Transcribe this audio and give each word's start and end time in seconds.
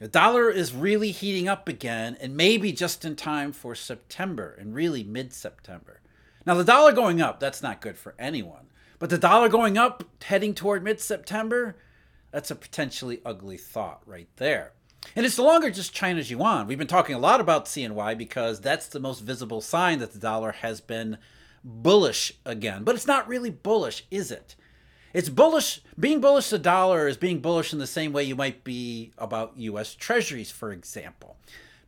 The 0.00 0.08
dollar 0.08 0.50
is 0.50 0.72
really 0.72 1.10
heating 1.10 1.46
up 1.46 1.68
again, 1.68 2.16
and 2.22 2.34
maybe 2.34 2.72
just 2.72 3.04
in 3.04 3.16
time 3.16 3.52
for 3.52 3.74
September 3.74 4.56
and 4.58 4.74
really 4.74 5.04
mid 5.04 5.34
September. 5.34 6.00
Now, 6.46 6.54
the 6.54 6.64
dollar 6.64 6.92
going 6.92 7.20
up, 7.20 7.38
that's 7.38 7.62
not 7.62 7.82
good 7.82 7.98
for 7.98 8.14
anyone. 8.18 8.68
But 8.98 9.10
the 9.10 9.18
dollar 9.18 9.50
going 9.50 9.76
up, 9.76 10.04
heading 10.24 10.54
toward 10.54 10.82
mid 10.82 11.00
September, 11.00 11.76
that's 12.30 12.50
a 12.50 12.56
potentially 12.56 13.20
ugly 13.26 13.58
thought 13.58 14.00
right 14.06 14.28
there. 14.36 14.72
And 15.14 15.26
it's 15.26 15.36
no 15.36 15.44
longer 15.44 15.70
just 15.70 15.92
China's 15.92 16.30
yuan. 16.30 16.66
We've 16.66 16.78
been 16.78 16.86
talking 16.86 17.14
a 17.14 17.18
lot 17.18 17.42
about 17.42 17.66
CNY 17.66 18.16
because 18.16 18.58
that's 18.58 18.86
the 18.86 19.00
most 19.00 19.20
visible 19.20 19.60
sign 19.60 19.98
that 19.98 20.14
the 20.14 20.18
dollar 20.18 20.52
has 20.52 20.80
been 20.80 21.18
bullish 21.62 22.32
again. 22.46 22.84
But 22.84 22.94
it's 22.94 23.06
not 23.06 23.28
really 23.28 23.50
bullish, 23.50 24.06
is 24.10 24.30
it? 24.30 24.56
It's 25.12 25.28
bullish. 25.28 25.80
Being 25.98 26.20
bullish 26.20 26.50
the 26.50 26.58
dollar 26.58 27.08
is 27.08 27.16
being 27.16 27.40
bullish 27.40 27.72
in 27.72 27.78
the 27.78 27.86
same 27.86 28.12
way 28.12 28.24
you 28.24 28.36
might 28.36 28.62
be 28.62 29.12
about 29.18 29.56
US 29.56 29.94
treasuries, 29.94 30.50
for 30.50 30.72
example. 30.72 31.36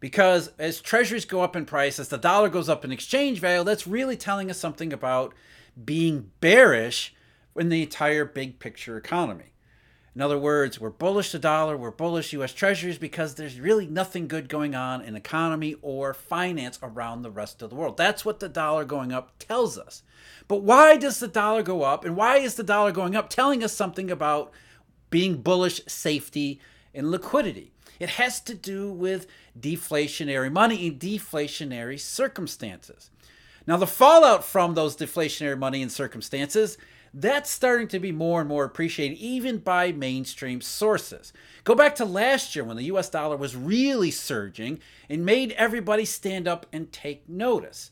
Because 0.01 0.51
as 0.59 0.81
treasuries 0.81 1.25
go 1.25 1.43
up 1.43 1.55
in 1.55 1.65
price, 1.65 2.01
as 2.01 2.09
the 2.09 2.19
dollar 2.19 2.49
goes 2.49 2.69
up 2.69 2.85
in 2.85 2.91
exchange 2.91 3.39
value, 3.39 3.63
that's 3.63 3.87
really 3.87 4.17
telling 4.17 4.51
us 4.51 4.59
something 4.59 4.93
about 4.93 5.33
being 5.85 6.33
bearish 6.41 7.15
in 7.55 7.69
the 7.69 7.83
entire 7.83 8.25
big 8.25 8.59
picture 8.59 8.97
economy. 8.97 9.52
In 10.15 10.21
other 10.21 10.39
words, 10.39 10.79
we're 10.79 10.91
bullish 10.91 11.33
the 11.33 11.39
dollar, 11.39 11.75
we're 11.77 11.91
bullish 11.91 12.35
US 12.35 12.53
treasuries 12.53 12.99
because 12.99 13.35
there's 13.35 13.59
really 13.59 13.87
nothing 13.87 14.29
good 14.29 14.49
going 14.49 14.75
on 14.75 15.01
in 15.01 15.17
economy 15.17 15.77
or 15.81 16.13
finance 16.13 16.79
around 16.83 17.23
the 17.23 17.31
rest 17.31 17.63
of 17.63 17.71
the 17.71 17.77
world. 17.77 17.97
That's 17.97 18.25
what 18.25 18.39
the 18.39 18.49
dollar 18.49 18.85
going 18.85 19.11
up 19.13 19.39
tells 19.39 19.79
us. 19.79 20.03
But 20.49 20.63
why 20.63 20.99
does 20.99 21.19
the 21.19 21.29
dollar 21.29 21.63
go 21.63 21.83
up 21.83 22.05
and 22.05 22.15
why 22.15 22.39
is 22.39 22.57
the 22.57 22.63
dollar 22.63 22.93
going 22.93 23.17
up 23.17 23.31
telling 23.31 23.65
us 23.65 23.73
something 23.73 24.11
about 24.11 24.53
being 25.09 25.41
bullish 25.41 25.81
safety 25.87 26.61
and 26.93 27.11
liquidity? 27.11 27.73
It 27.99 28.11
has 28.11 28.41
to 28.43 28.55
do 28.55 28.93
with 28.93 29.27
deflationary 29.59 30.53
money 30.53 30.87
in 30.87 30.99
deflationary 30.99 31.99
circumstances. 31.99 33.11
Now, 33.67 33.77
the 33.77 33.87
fallout 33.87 34.45
from 34.45 34.75
those 34.75 34.97
deflationary 34.97 35.59
money 35.59 35.83
and 35.83 35.93
circumstances 35.93 36.77
that's 37.15 37.51
starting 37.51 37.89
to 37.89 37.99
be 37.99 38.13
more 38.13 38.41
and 38.41 38.49
more 38.49 38.65
appreciated 38.65 39.19
even 39.19 39.59
by 39.59 39.93
mainstream 39.93 40.61
sources. 40.61 41.33
Go 41.65 41.75
back 41.75 41.95
to 41.97 42.05
last 42.05 42.57
year 42.57 42.65
when 42.65 42.77
the 42.77 42.85
US 42.85 43.11
dollar 43.11 43.37
was 43.37 43.57
really 43.57 44.11
surging 44.11 44.79
and 45.09 45.25
made 45.25 45.53
everybody 45.53 46.05
stand 46.05 46.49
up 46.49 46.67
and 46.73 46.91
take 46.93 47.29
notice. 47.29 47.91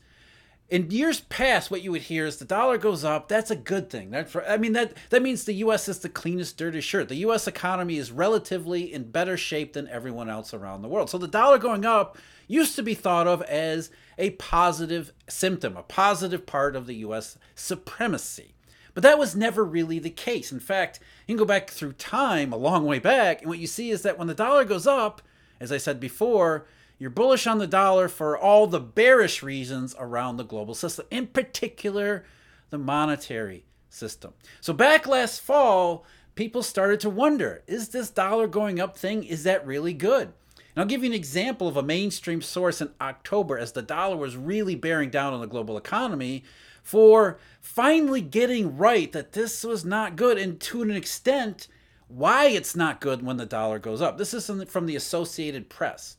In 0.69 0.89
years 0.89 1.19
past, 1.19 1.69
what 1.69 1.81
you 1.81 1.91
would 1.91 2.03
hear 2.03 2.25
is 2.25 2.37
the 2.37 2.45
dollar 2.45 2.77
goes 2.77 3.03
up. 3.03 3.27
That's 3.27 3.51
a 3.51 3.57
good 3.57 3.89
thing. 3.89 4.09
That's 4.09 4.33
I 4.47 4.55
mean 4.55 4.71
that 4.71 4.93
that 5.09 5.21
means 5.21 5.43
the 5.43 5.53
U.S. 5.55 5.89
is 5.89 5.99
the 5.99 6.07
cleanest, 6.07 6.57
dirtiest 6.57 6.87
shirt. 6.87 7.09
The 7.09 7.15
U.S. 7.15 7.45
economy 7.45 7.97
is 7.97 8.09
relatively 8.09 8.91
in 8.91 9.11
better 9.11 9.35
shape 9.35 9.73
than 9.73 9.89
everyone 9.89 10.29
else 10.29 10.53
around 10.53 10.81
the 10.81 10.87
world. 10.87 11.09
So 11.09 11.17
the 11.17 11.27
dollar 11.27 11.57
going 11.57 11.85
up 11.85 12.17
used 12.47 12.77
to 12.77 12.83
be 12.83 12.93
thought 12.93 13.27
of 13.27 13.41
as 13.43 13.91
a 14.17 14.29
positive 14.31 15.11
symptom, 15.27 15.75
a 15.75 15.83
positive 15.83 16.45
part 16.45 16.77
of 16.77 16.87
the 16.87 16.95
U.S. 16.95 17.37
supremacy. 17.53 18.55
But 18.93 19.03
that 19.03 19.19
was 19.19 19.35
never 19.35 19.63
really 19.63 19.99
the 19.99 20.09
case. 20.09 20.51
In 20.51 20.59
fact, 20.59 20.99
you 21.27 21.33
can 21.33 21.39
go 21.39 21.45
back 21.45 21.69
through 21.69 21.93
time 21.93 22.51
a 22.51 22.57
long 22.57 22.85
way 22.85 22.99
back, 22.99 23.41
and 23.41 23.49
what 23.49 23.59
you 23.59 23.67
see 23.67 23.91
is 23.91 24.01
that 24.01 24.17
when 24.17 24.27
the 24.27 24.33
dollar 24.33 24.65
goes 24.65 24.87
up, 24.87 25.21
as 25.59 25.71
I 25.71 25.77
said 25.77 25.99
before, 25.99 26.65
you're 26.97 27.09
bullish 27.09 27.47
on 27.47 27.57
the 27.57 27.67
dollar 27.67 28.07
for 28.07 28.37
all 28.37 28.67
the 28.67 28.79
bearish 28.79 29.41
reasons 29.41 29.95
around 29.97 30.37
the 30.37 30.43
global 30.43 30.75
system, 30.75 31.05
in 31.09 31.27
particular, 31.27 32.25
the 32.69 32.77
monetary 32.77 33.65
system. 33.89 34.33
So 34.59 34.73
back 34.73 35.07
last 35.07 35.41
fall, 35.41 36.05
people 36.35 36.63
started 36.63 36.99
to 37.01 37.09
wonder 37.09 37.63
is 37.67 37.89
this 37.89 38.09
dollar 38.09 38.47
going 38.47 38.79
up 38.79 38.97
thing, 38.97 39.23
is 39.23 39.43
that 39.43 39.65
really 39.65 39.93
good? 39.93 40.33
And 40.73 40.81
I'll 40.81 40.85
give 40.85 41.03
you 41.03 41.09
an 41.09 41.15
example 41.15 41.67
of 41.67 41.75
a 41.75 41.83
mainstream 41.83 42.41
source 42.41 42.81
in 42.81 42.91
October 43.01 43.57
as 43.57 43.73
the 43.73 43.81
dollar 43.81 44.15
was 44.15 44.37
really 44.37 44.75
bearing 44.75 45.09
down 45.09 45.33
on 45.33 45.41
the 45.41 45.47
global 45.47 45.77
economy 45.77 46.43
for 46.83 47.39
finally 47.61 48.21
getting 48.21 48.75
right 48.75 49.11
that 49.11 49.33
this 49.33 49.63
was 49.63 49.85
not 49.85 50.15
good 50.15 50.37
and 50.37 50.59
to 50.59 50.81
an 50.81 50.91
extent 50.91 51.67
why 52.07 52.47
it's 52.47 52.75
not 52.75 52.99
good 52.99 53.23
when 53.23 53.37
the 53.37 53.45
dollar 53.45 53.79
goes 53.79 54.01
up. 54.01 54.17
This 54.17 54.33
is 54.33 54.51
from 54.69 54.85
the 54.85 54.95
Associated 54.95 55.69
Press. 55.69 56.17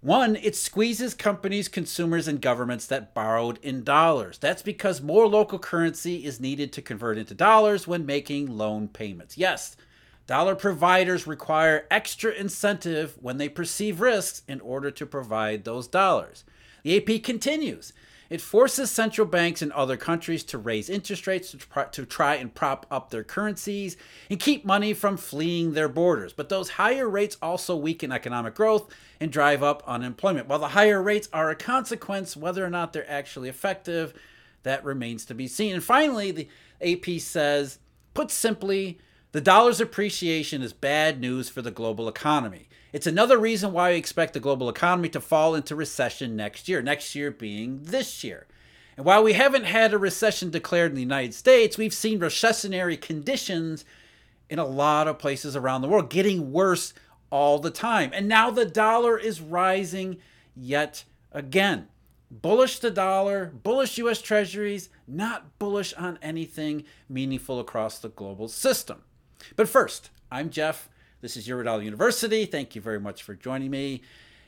One, 0.00 0.36
it 0.36 0.54
squeezes 0.54 1.14
companies, 1.14 1.66
consumers, 1.66 2.28
and 2.28 2.40
governments 2.40 2.86
that 2.86 3.14
borrowed 3.14 3.58
in 3.62 3.84
dollars. 3.84 4.38
That's 4.38 4.62
because 4.62 5.00
more 5.00 5.26
local 5.26 5.58
currency 5.58 6.24
is 6.24 6.40
needed 6.40 6.72
to 6.74 6.82
convert 6.82 7.18
into 7.18 7.34
dollars 7.34 7.86
when 7.86 8.06
making 8.06 8.56
loan 8.56 8.88
payments. 8.88 9.38
Yes, 9.38 9.76
dollar 10.26 10.54
providers 10.54 11.26
require 11.26 11.86
extra 11.90 12.32
incentive 12.32 13.16
when 13.20 13.38
they 13.38 13.48
perceive 13.48 14.00
risks 14.00 14.42
in 14.46 14.60
order 14.60 14.90
to 14.90 15.06
provide 15.06 15.64
those 15.64 15.88
dollars. 15.88 16.44
The 16.82 16.98
AP 16.98 17.22
continues. 17.22 17.94
It 18.30 18.40
forces 18.40 18.90
central 18.90 19.26
banks 19.26 19.62
in 19.62 19.70
other 19.72 19.96
countries 19.96 20.44
to 20.44 20.58
raise 20.58 20.88
interest 20.88 21.26
rates 21.26 21.50
to, 21.50 21.58
try, 21.58 21.84
to 21.84 22.06
try 22.06 22.34
and 22.36 22.54
prop 22.54 22.86
up 22.90 23.10
their 23.10 23.24
currencies 23.24 23.96
and 24.30 24.40
keep 24.40 24.64
money 24.64 24.94
from 24.94 25.16
fleeing 25.16 25.72
their 25.72 25.88
borders. 25.88 26.32
But 26.32 26.48
those 26.48 26.70
higher 26.70 27.08
rates 27.08 27.36
also 27.42 27.76
weaken 27.76 28.12
economic 28.12 28.54
growth 28.54 28.90
and 29.20 29.30
drive 29.30 29.62
up 29.62 29.82
unemployment. 29.86 30.48
While 30.48 30.58
the 30.58 30.68
higher 30.68 31.02
rates 31.02 31.28
are 31.32 31.50
a 31.50 31.56
consequence, 31.56 32.36
whether 32.36 32.64
or 32.64 32.70
not 32.70 32.92
they're 32.92 33.10
actually 33.10 33.48
effective, 33.48 34.14
that 34.62 34.84
remains 34.84 35.24
to 35.26 35.34
be 35.34 35.46
seen. 35.46 35.74
And 35.74 35.84
finally, 35.84 36.30
the 36.30 36.48
AP 36.80 37.20
says, 37.20 37.78
put 38.14 38.30
simply, 38.30 38.98
the 39.34 39.40
dollar's 39.40 39.80
appreciation 39.80 40.62
is 40.62 40.72
bad 40.72 41.20
news 41.20 41.48
for 41.48 41.60
the 41.60 41.72
global 41.72 42.06
economy. 42.06 42.68
It's 42.92 43.08
another 43.08 43.36
reason 43.36 43.72
why 43.72 43.90
we 43.90 43.96
expect 43.96 44.32
the 44.32 44.38
global 44.38 44.68
economy 44.68 45.08
to 45.08 45.20
fall 45.20 45.56
into 45.56 45.74
recession 45.74 46.36
next 46.36 46.68
year, 46.68 46.80
next 46.80 47.16
year 47.16 47.32
being 47.32 47.80
this 47.82 48.22
year. 48.22 48.46
And 48.96 49.04
while 49.04 49.24
we 49.24 49.32
haven't 49.32 49.64
had 49.64 49.92
a 49.92 49.98
recession 49.98 50.50
declared 50.50 50.92
in 50.92 50.94
the 50.94 51.00
United 51.00 51.34
States, 51.34 51.76
we've 51.76 51.92
seen 51.92 52.20
recessionary 52.20 53.00
conditions 53.00 53.84
in 54.48 54.60
a 54.60 54.64
lot 54.64 55.08
of 55.08 55.18
places 55.18 55.56
around 55.56 55.82
the 55.82 55.88
world 55.88 56.10
getting 56.10 56.52
worse 56.52 56.94
all 57.28 57.58
the 57.58 57.72
time. 57.72 58.12
And 58.14 58.28
now 58.28 58.52
the 58.52 58.64
dollar 58.64 59.18
is 59.18 59.40
rising 59.40 60.18
yet 60.54 61.02
again. 61.32 61.88
Bullish 62.30 62.78
the 62.78 62.92
dollar, 62.92 63.46
bullish 63.46 63.98
US 63.98 64.22
treasuries, 64.22 64.90
not 65.08 65.58
bullish 65.58 65.92
on 65.94 66.20
anything 66.22 66.84
meaningful 67.08 67.58
across 67.58 67.98
the 67.98 68.10
global 68.10 68.46
system. 68.46 69.02
But 69.56 69.68
first, 69.68 70.10
I'm 70.30 70.50
Jeff. 70.50 70.88
This 71.20 71.36
is 71.36 71.48
Eurodollar 71.48 71.84
University. 71.84 72.44
Thank 72.46 72.74
you 72.74 72.80
very 72.80 73.00
much 73.00 73.22
for 73.22 73.34
joining 73.34 73.70
me. 73.70 74.02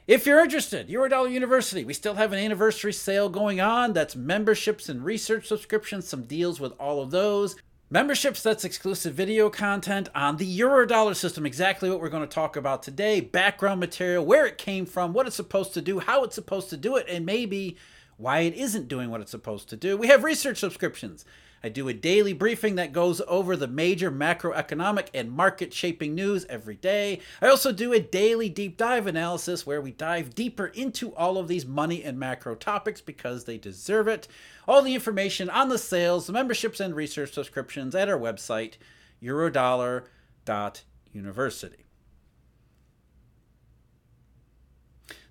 If 0.06 0.26
you're 0.26 0.42
interested, 0.42 0.88
Eurodollar 0.88 1.32
University, 1.32 1.84
we 1.84 1.92
still 1.92 2.14
have 2.14 2.32
an 2.32 2.38
anniversary 2.38 2.92
sale 2.92 3.28
going 3.28 3.60
on. 3.60 3.92
That's 3.92 4.14
memberships 4.14 4.88
and 4.88 5.04
research 5.04 5.46
subscriptions, 5.46 6.06
some 6.06 6.22
deals 6.22 6.60
with 6.60 6.72
all 6.78 7.02
of 7.02 7.10
those. 7.10 7.56
Memberships, 7.88 8.42
that's 8.42 8.64
exclusive 8.64 9.14
video 9.14 9.48
content 9.48 10.08
on 10.14 10.36
the 10.36 10.58
Eurodollar 10.58 11.14
system, 11.14 11.46
exactly 11.46 11.88
what 11.88 12.00
we're 12.00 12.08
going 12.08 12.26
to 12.26 12.34
talk 12.34 12.56
about 12.56 12.82
today. 12.82 13.20
Background 13.20 13.80
material, 13.80 14.24
where 14.26 14.44
it 14.44 14.58
came 14.58 14.86
from, 14.86 15.12
what 15.12 15.26
it's 15.26 15.36
supposed 15.36 15.72
to 15.74 15.80
do, 15.80 16.00
how 16.00 16.24
it's 16.24 16.34
supposed 16.34 16.68
to 16.70 16.76
do 16.76 16.96
it, 16.96 17.06
and 17.08 17.24
maybe 17.24 17.76
why 18.16 18.40
it 18.40 18.54
isn't 18.54 18.88
doing 18.88 19.10
what 19.10 19.20
it's 19.20 19.30
supposed 19.30 19.68
to 19.68 19.76
do. 19.76 19.96
We 19.96 20.08
have 20.08 20.24
research 20.24 20.58
subscriptions. 20.58 21.24
I 21.66 21.68
do 21.68 21.88
a 21.88 21.92
daily 21.92 22.32
briefing 22.32 22.76
that 22.76 22.92
goes 22.92 23.20
over 23.26 23.56
the 23.56 23.66
major 23.66 24.08
macroeconomic 24.08 25.08
and 25.12 25.32
market 25.32 25.74
shaping 25.74 26.14
news 26.14 26.46
every 26.48 26.76
day. 26.76 27.18
I 27.42 27.48
also 27.48 27.72
do 27.72 27.92
a 27.92 27.98
daily 27.98 28.48
deep 28.48 28.76
dive 28.76 29.08
analysis 29.08 29.66
where 29.66 29.80
we 29.80 29.90
dive 29.90 30.36
deeper 30.36 30.66
into 30.66 31.12
all 31.16 31.38
of 31.38 31.48
these 31.48 31.66
money 31.66 32.04
and 32.04 32.20
macro 32.20 32.54
topics 32.54 33.00
because 33.00 33.46
they 33.46 33.58
deserve 33.58 34.06
it. 34.06 34.28
All 34.68 34.80
the 34.80 34.94
information 34.94 35.50
on 35.50 35.68
the 35.68 35.76
sales, 35.76 36.28
the 36.28 36.32
memberships, 36.32 36.78
and 36.78 36.94
research 36.94 37.32
subscriptions 37.32 37.96
at 37.96 38.08
our 38.08 38.16
website, 38.16 38.74
eurodollar.university. 39.20 41.86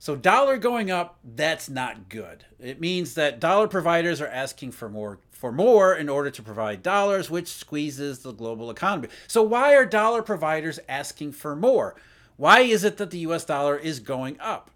So 0.06 0.18
dollar 0.18 0.58
going 0.58 0.92
up, 0.92 1.18
that's 1.24 1.70
not 1.70 2.10
good. 2.10 2.44
It 2.60 2.82
means 2.82 3.14
that 3.14 3.40
dollar 3.40 3.70
providers 3.70 4.20
are 4.20 4.28
asking 4.28 4.74
for 4.74 4.90
more 4.90 5.22
for 5.36 5.52
more 5.52 5.94
in 5.94 6.08
order 6.08 6.32
to 6.32 6.42
provide 6.42 6.82
dollars, 6.82 7.30
which 7.30 7.50
squeezes 7.50 8.20
the 8.20 8.32
global 8.32 8.72
economy. 8.72 9.10
So 9.28 9.44
why 9.44 9.76
are 9.76 9.86
dollar 9.86 10.22
providers 10.22 10.80
asking 10.88 11.34
for 11.34 11.56
more? 11.56 11.96
Why 12.38 12.62
is 12.62 12.84
it 12.86 12.98
that 12.98 13.12
the 13.12 13.20
US 13.20 13.44
dollar 13.44 13.78
is 13.78 14.00
going 14.00 14.40
up? 14.40 14.72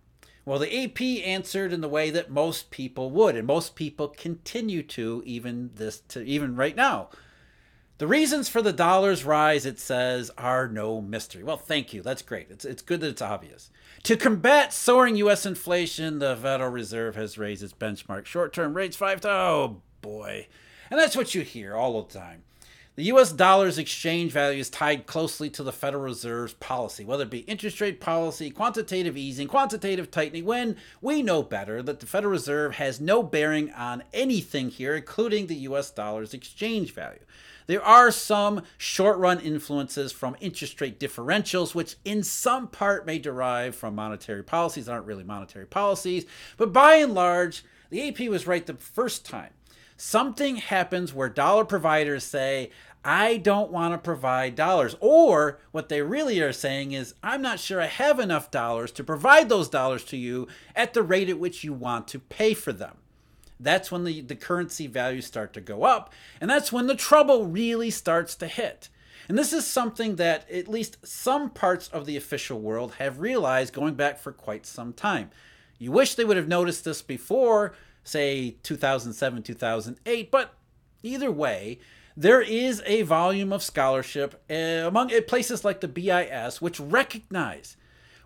Well, 0.45 0.59
the 0.59 0.83
AP 0.83 1.01
answered 1.25 1.71
in 1.71 1.81
the 1.81 1.88
way 1.88 2.09
that 2.09 2.29
most 2.29 2.71
people 2.71 3.09
would, 3.11 3.35
and 3.35 3.47
most 3.47 3.75
people 3.75 4.09
continue 4.09 4.83
to 4.83 5.23
even 5.25 5.71
this 5.75 6.01
to 6.09 6.23
even 6.23 6.56
right 6.56 6.75
now. 6.75 7.09
The 8.00 8.07
reasons 8.07 8.47
for 8.50 8.61
the 8.61 8.73
dollar's 8.73 9.25
rise, 9.25 9.65
it 9.65 9.79
says, 9.79 10.31
are 10.38 10.67
no 10.67 11.01
mystery. 11.01 11.44
Well, 11.44 11.57
thank 11.57 11.94
you. 11.94 12.01
That's 12.01 12.21
great. 12.21 12.47
It's, 12.50 12.63
it's 12.63 12.81
good 12.81 13.01
that 13.01 13.09
it's 13.09 13.21
obvious. 13.21 13.71
To 14.03 14.15
combat 14.15 14.71
soaring 14.71 15.17
U.S. 15.17 15.45
inflation, 15.45 16.19
the 16.19 16.35
Federal 16.38 16.69
Reserve 16.69 17.15
has 17.15 17.38
raised 17.38 17.61
its 17.61 17.73
benchmark 17.73 18.25
short 18.25 18.53
term 18.53 18.73
rates 18.73 18.95
five 18.95 19.19
to, 19.21 19.29
oh 19.29 19.81
boy. 20.01 20.47
And 20.89 20.99
that's 20.99 21.15
what 21.15 21.35
you 21.35 21.41
hear 21.41 21.75
all 21.75 22.01
the 22.01 22.13
time. 22.19 22.43
The 22.99 23.05
US 23.05 23.31
dollar's 23.31 23.77
exchange 23.77 24.33
value 24.33 24.59
is 24.59 24.69
tied 24.69 25.05
closely 25.07 25.49
to 25.51 25.63
the 25.63 25.71
Federal 25.71 26.03
Reserve's 26.03 26.55
policy, 26.55 27.05
whether 27.05 27.23
it 27.23 27.29
be 27.29 27.39
interest 27.39 27.79
rate 27.79 28.01
policy, 28.01 28.49
quantitative 28.49 29.15
easing, 29.15 29.47
quantitative 29.47 30.11
tightening, 30.11 30.43
when 30.43 30.75
we 30.99 31.23
know 31.23 31.41
better 31.41 31.81
that 31.81 32.01
the 32.01 32.05
Federal 32.05 32.31
Reserve 32.31 32.75
has 32.75 32.99
no 32.99 33.23
bearing 33.23 33.71
on 33.71 34.03
anything 34.11 34.69
here, 34.69 34.97
including 34.97 35.47
the 35.47 35.55
US 35.55 35.91
dollar's 35.91 36.33
exchange 36.33 36.93
value. 36.93 37.21
There 37.67 37.81
are 37.81 38.11
some 38.11 38.63
short 38.77 39.17
run 39.17 39.39
influences 39.39 40.11
from 40.11 40.35
interest 40.41 40.81
rate 40.81 40.99
differentials, 40.99 41.73
which 41.73 41.95
in 42.03 42.23
some 42.23 42.67
part 42.67 43.05
may 43.05 43.17
derive 43.17 43.75
from 43.75 43.95
monetary 43.95 44.43
policies 44.43 44.87
that 44.87 44.91
aren't 44.91 45.05
really 45.05 45.23
monetary 45.23 45.67
policies, 45.67 46.25
but 46.57 46.73
by 46.73 46.95
and 46.95 47.13
large, 47.13 47.63
the 47.91 48.09
AP 48.09 48.27
was 48.27 48.45
right 48.45 48.65
the 48.65 48.73
first 48.73 49.25
time. 49.25 49.51
Something 50.01 50.55
happens 50.55 51.13
where 51.13 51.27
dollar 51.27 51.65
providers 51.65 52.23
say, 52.23 52.71
I 53.03 53.35
don't 53.35 53.69
want 53.69 53.93
to 53.93 53.97
provide 53.97 54.55
dollars. 54.55 54.95
Or 55.01 55.59
what 55.71 55.89
they 55.89 56.01
really 56.01 56.39
are 56.39 56.53
saying 56.53 56.93
is, 56.93 57.15
I'm 57.21 57.41
not 57.41 57.59
sure 57.59 57.81
I 57.81 57.87
have 57.87 58.17
enough 58.17 58.49
dollars 58.49 58.93
to 58.93 59.03
provide 59.03 59.49
those 59.49 59.67
dollars 59.67 60.05
to 60.05 60.15
you 60.15 60.47
at 60.73 60.93
the 60.93 61.03
rate 61.03 61.27
at 61.27 61.37
which 61.37 61.65
you 61.65 61.73
want 61.73 62.07
to 62.07 62.19
pay 62.19 62.53
for 62.53 62.71
them. 62.71 62.95
That's 63.59 63.91
when 63.91 64.05
the, 64.05 64.21
the 64.21 64.37
currency 64.37 64.87
values 64.87 65.25
start 65.25 65.51
to 65.51 65.61
go 65.61 65.83
up, 65.83 66.13
and 66.39 66.49
that's 66.49 66.71
when 66.71 66.87
the 66.87 66.95
trouble 66.95 67.47
really 67.47 67.89
starts 67.89 68.35
to 68.35 68.47
hit. 68.47 68.87
And 69.27 69.37
this 69.37 69.51
is 69.51 69.67
something 69.67 70.15
that 70.15 70.49
at 70.49 70.69
least 70.69 71.05
some 71.05 71.49
parts 71.49 71.89
of 71.89 72.05
the 72.05 72.15
official 72.15 72.61
world 72.61 72.93
have 72.99 73.19
realized 73.19 73.73
going 73.73 73.95
back 73.95 74.17
for 74.17 74.31
quite 74.31 74.65
some 74.65 74.93
time. 74.93 75.29
You 75.77 75.91
wish 75.91 76.15
they 76.15 76.25
would 76.25 76.37
have 76.37 76.47
noticed 76.47 76.85
this 76.85 77.01
before, 77.01 77.73
say 78.09 78.56
2007, 78.63 79.44
2008, 79.44 80.31
but 80.31 80.53
either 81.03 81.31
way, 81.31 81.79
there 82.17 82.41
is 82.41 82.83
a 82.85 83.03
volume 83.03 83.53
of 83.53 83.63
scholarship 83.63 84.41
uh, 84.50 84.53
among 84.53 85.13
uh, 85.13 85.21
places 85.21 85.63
like 85.63 85.81
the 85.81 85.88
BIS 85.88 86.61
which 86.61 86.79
recognize 86.79 87.77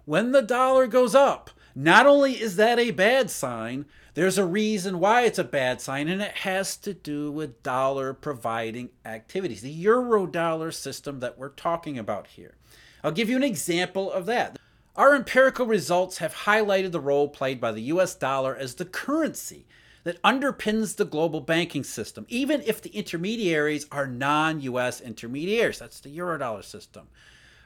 when 0.05 0.31
the 0.31 0.41
dollar 0.41 0.87
goes 0.87 1.15
up, 1.15 1.51
not 1.75 2.05
only 2.05 2.33
is 2.33 2.55
that 2.57 2.79
a 2.79 2.91
bad 2.91 3.29
sign, 3.29 3.85
there's 4.15 4.37
a 4.37 4.45
reason 4.45 4.99
why 4.99 5.21
it's 5.21 5.39
a 5.39 5.43
bad 5.43 5.81
sign, 5.81 6.07
and 6.07 6.21
it 6.21 6.37
has 6.37 6.77
to 6.77 6.93
do 6.93 7.31
with 7.31 7.63
dollar 7.63 8.13
providing 8.13 8.89
activities, 9.05 9.61
the 9.61 9.71
euro 9.71 10.27
dollar 10.27 10.71
system 10.71 11.19
that 11.19 11.37
we're 11.37 11.49
talking 11.49 11.97
about 11.97 12.27
here. 12.27 12.55
I'll 13.03 13.11
give 13.11 13.29
you 13.29 13.35
an 13.35 13.43
example 13.43 14.11
of 14.11 14.25
that. 14.27 14.57
Our 14.95 15.15
empirical 15.15 15.65
results 15.65 16.19
have 16.19 16.35
highlighted 16.35 16.91
the 16.91 16.99
role 16.99 17.27
played 17.27 17.59
by 17.59 17.71
the 17.71 17.81
US 17.83 18.13
dollar 18.13 18.55
as 18.55 18.75
the 18.75 18.85
currency 18.85 19.65
that 20.03 20.21
underpins 20.21 20.97
the 20.97 21.05
global 21.05 21.41
banking 21.41 21.83
system, 21.83 22.27
even 22.29 22.61
if 22.61 22.79
the 22.79 22.91
intermediaries 22.91 23.87
are 23.91 24.05
non 24.05 24.61
US 24.61 25.01
intermediaries. 25.01 25.79
That's 25.79 25.99
the 25.99 26.15
Eurodollar 26.15 26.63
system. 26.63 27.07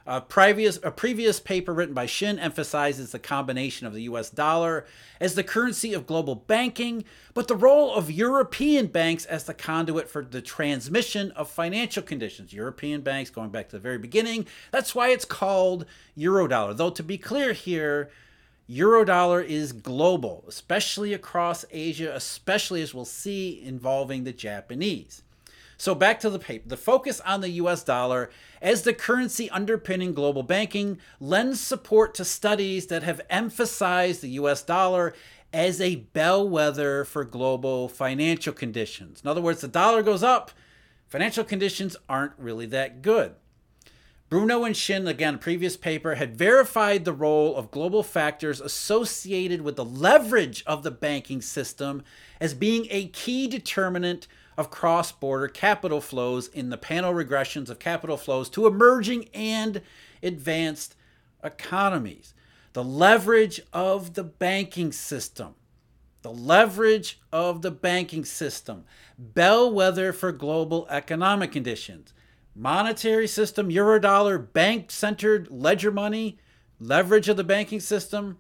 A 0.10 0.22
previous, 0.22 0.80
a 0.84 0.92
previous 0.92 1.42
paper 1.42 1.74
written 1.74 1.94
by 1.94 2.06
Shin 2.06 2.40
emphasizes 2.40 3.12
the 3.12 3.20
combination 3.20 3.86
of 3.86 3.94
the 3.94 4.04
US 4.04 4.30
dollar 4.30 4.86
as 5.20 5.36
the 5.36 5.44
currency 5.44 5.94
of 5.94 6.08
global 6.08 6.34
banking, 6.34 7.04
but 7.34 7.50
the 7.50 7.58
role 7.58 7.94
of 7.94 8.10
European 8.10 8.88
banks 8.88 9.26
as 9.26 9.44
the 9.44 9.54
conduit 9.54 10.10
for 10.10 10.24
the 10.24 10.42
transmission 10.42 11.32
of 11.32 11.50
financial 11.50 12.02
conditions. 12.02 12.54
European 12.54 13.02
banks, 13.02 13.30
going 13.30 13.50
back 13.50 13.68
to 13.68 13.76
the 13.76 13.82
very 13.82 13.98
beginning, 13.98 14.48
that's 14.72 14.96
why 14.96 15.10
it's 15.10 15.26
called 15.26 15.86
Eurodollar. 16.18 16.78
Though, 16.78 16.90
to 16.92 17.04
be 17.04 17.18
clear 17.18 17.52
here, 17.52 18.10
Eurodollar 18.70 19.46
is 19.46 19.74
global, 19.74 20.46
especially 20.48 21.14
across 21.14 21.66
Asia, 21.70 22.16
especially 22.16 22.82
as 22.82 22.94
we'll 22.94 23.04
see 23.04 23.62
involving 23.62 24.24
the 24.24 24.32
Japanese. 24.32 25.24
So 25.78 25.94
back 25.94 26.20
to 26.22 26.30
the 26.30 26.40
paper. 26.40 26.68
The 26.68 26.78
focus 26.78 27.22
on 27.22 27.42
the 27.42 27.50
US 27.52 27.84
dollar 27.84 28.30
as 28.62 28.82
the 28.82 28.94
currency 28.94 29.50
underpinning 29.52 30.14
global 30.14 30.44
banking 30.44 31.00
lends 31.20 31.62
support 31.62 32.16
to 32.16 32.26
studies 32.26 32.88
that 32.88 33.04
have 33.04 33.22
emphasized 33.30 34.22
the 34.22 34.30
US 34.30 34.64
dollar 34.64 35.14
as 35.54 35.80
a 35.80 35.96
bellwether 35.96 37.06
for 37.06 37.24
global 37.24 37.88
financial 37.88 38.54
conditions. 38.54 39.22
In 39.24 39.30
other 39.30 39.42
words, 39.42 39.62
the 39.62 39.68
dollar 39.68 40.04
goes 40.04 40.24
up, 40.24 40.52
financial 41.08 41.44
conditions 41.44 41.96
aren't 42.10 42.34
really 42.38 42.66
that 42.66 43.02
good. 43.02 43.36
Bruno 44.30 44.66
and 44.66 44.76
Shin, 44.76 45.08
again, 45.08 45.38
previous 45.38 45.78
paper, 45.78 46.16
had 46.16 46.36
verified 46.36 47.06
the 47.06 47.14
role 47.14 47.56
of 47.56 47.72
global 47.72 48.04
factors 48.04 48.60
associated 48.60 49.62
with 49.62 49.78
the 49.78 49.86
leverage 49.86 50.66
of 50.68 50.84
the 50.84 50.92
banking 50.92 51.42
system 51.42 52.04
as 52.42 52.54
being 52.54 52.88
a 52.90 53.08
key 53.08 53.48
determinant 53.48 54.28
of 54.58 54.70
cross 54.70 55.12
border 55.12 55.48
capital 55.48 56.02
flows 56.02 56.48
in 56.48 56.70
the 56.70 56.78
panel 56.78 57.14
regressions 57.14 57.70
of 57.70 57.80
capital 57.80 58.18
flows 58.18 58.50
to 58.50 58.66
emerging 58.66 59.30
and 59.34 59.82
advanced 60.24 60.96
economies. 61.44 62.34
The 62.74 62.84
leverage 62.84 63.62
of 63.72 64.16
the 64.16 64.24
banking 64.24 64.92
system. 64.92 65.56
The 66.24 66.32
leverage 66.32 67.20
of 67.32 67.62
the 67.62 67.72
banking 67.72 68.26
system. 68.26 68.84
Bellwether 69.18 70.12
for 70.12 70.32
global 70.32 70.88
economic 70.90 71.52
conditions 71.52 72.14
monetary 72.58 73.28
system, 73.28 73.70
eurodollar, 73.70 74.52
bank 74.52 74.90
centered 74.90 75.48
ledger 75.52 75.92
money, 75.92 76.40
leverage 76.80 77.30
of 77.30 77.38
the 77.38 77.44
banking 77.44 77.80
system, 77.80 78.40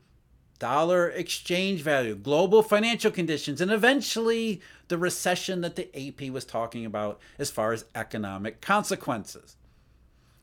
dollar 0.60 1.10
exchange 1.10 1.82
value, 1.82 2.16
global 2.16 2.64
financial 2.64 3.12
conditions, 3.12 3.62
and 3.62 3.72
eventually 3.72 4.60
the 4.88 4.98
recession 4.98 5.62
that 5.62 5.76
the 5.76 5.90
AP 5.96 6.30
was 6.32 6.46
talking 6.46 6.86
about 6.86 7.20
as 7.38 7.52
far 7.52 7.74
as 7.74 7.86
economic 7.96 8.62
consequences. 8.62 9.56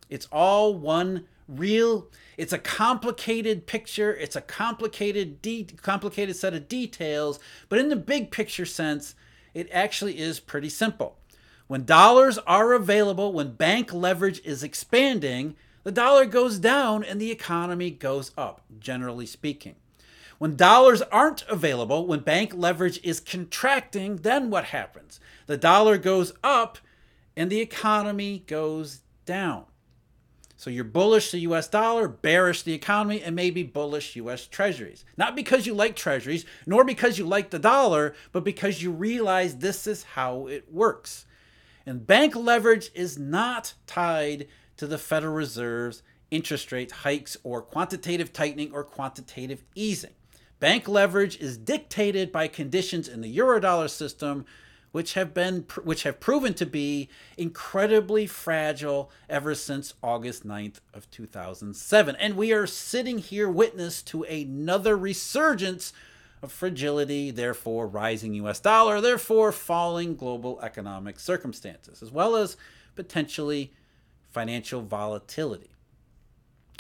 It's 0.09 0.29
all 0.31 0.75
one 0.75 1.27
real 1.47 2.09
it's 2.39 2.55
a 2.55 2.59
complicated 2.59 3.67
picture 3.67 4.15
it's 4.15 4.35
a 4.35 4.41
complicated 4.41 5.43
de- 5.43 5.67
complicated 5.83 6.35
set 6.35 6.55
of 6.55 6.67
details 6.69 7.39
but 7.69 7.79
in 7.79 7.91
the 7.91 7.97
big 7.97 8.31
picture 8.31 8.65
sense 8.65 9.15
it 9.53 9.69
actually 9.71 10.19
is 10.19 10.41
pretty 10.41 10.71
simple 10.71 11.19
when 11.67 11.85
dollars 11.85 12.39
are 12.39 12.73
available, 12.75 13.33
when 13.33 13.53
bank 13.53 13.93
leverage 13.93 14.41
is 14.45 14.63
expanding, 14.63 15.57
the 15.83 15.93
dollar 15.93 16.27
goes 16.27 16.59
down 16.59 17.03
and 17.03 17.21
the 17.21 17.31
economy 17.31 17.91
goes 17.91 18.33
up, 18.37 18.63
generally 18.79 19.27
speaking. 19.27 19.77
When 20.39 20.57
dollars 20.57 21.03
aren't 21.03 21.43
available, 21.49 22.07
when 22.07 22.21
bank 22.21 22.53
leverage 22.55 23.01
is 23.03 23.21
contracting, 23.21 24.17
then 24.17 24.51
what 24.51 24.65
happens? 24.67 25.21
The 25.47 25.57
dollar 25.57 25.99
goes 25.99 26.33
up 26.43 26.79
and 27.37 27.51
the 27.51 27.61
economy 27.61 28.45
goes 28.47 29.01
down. 29.25 29.65
So 30.57 30.71
you're 30.71 30.85
bullish 30.85 31.31
the 31.31 31.41
US 31.41 31.69
dollar, 31.69 32.09
bearish 32.09 32.63
the 32.63 32.73
economy, 32.73 33.21
and 33.21 33.37
maybe 33.37 33.63
bullish 33.63 34.17
US 34.17 34.47
treasuries. 34.47 35.05
Not 35.17 35.37
because 35.37 35.67
you 35.67 35.75
like 35.75 35.97
treasuries, 35.97 36.47
nor 36.67 36.85
because 36.85 37.19
you 37.19 37.27
like 37.27 37.51
the 37.51 37.59
dollar, 37.59 38.15
but 38.33 38.45
because 38.45 38.83
you 38.83 38.91
realize 38.91 39.57
this 39.57 39.87
is 39.87 40.05
how 40.05 40.47
it 40.47 40.73
works. 40.73 41.27
And 41.87 42.07
bank 42.07 42.35
leverage 42.35 42.91
is 42.95 43.19
not 43.19 43.75
tied 43.87 44.49
to 44.79 44.87
the 44.87 44.99
Federal 44.99 45.35
Reserve's 45.35 46.03
interest 46.31 46.73
rate 46.73 46.91
hikes 46.91 47.37
or 47.45 47.61
quantitative 47.63 48.33
tightening 48.33 48.73
or 48.73 48.85
quantitative 48.85 49.65
easing. 49.75 50.15
Bank 50.61 50.89
leverage 50.89 51.37
is 51.39 51.59
dictated 51.59 52.33
by 52.33 52.49
conditions 52.49 53.09
in 53.09 53.21
the 53.21 53.37
eurodollar 53.37 53.91
system 53.91 54.45
which 54.93 55.15
have 55.15 55.35
been 55.35 55.67
which 55.83 56.05
have 56.05 56.21
proven 56.21 56.55
to 56.55 56.65
be 56.65 57.09
incredibly 57.37 58.27
fragile 58.27 59.11
ever 59.29 59.55
since 59.55 59.95
August 60.03 60.47
9th 60.47 60.77
of 60.93 61.11
2007 61.11 62.17
and 62.17 62.37
we 62.37 62.53
are 62.53 62.67
sitting 62.67 63.19
here 63.19 63.49
witness 63.51 64.03
to 64.03 64.23
another 64.23 64.97
resurgence 64.97 65.93
of 66.45 66.53
fragility, 66.53 67.33
therefore 67.33 67.89
rising 67.89 68.35
US 68.35 68.61
dollar, 68.61 69.01
therefore 69.01 69.51
falling 69.51 70.15
global 70.15 70.61
economic 70.61 71.19
circumstances, 71.19 72.03
as 72.03 72.13
well 72.13 72.37
as 72.37 72.57
potentially 72.95 73.73
financial 74.31 74.83
volatility. 74.83 75.71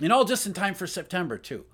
And 0.00 0.12
all 0.12 0.24
just 0.24 0.46
in 0.46 0.52
time 0.52 0.74
for 0.74 0.86
September, 0.86 1.38
too. 1.38 1.64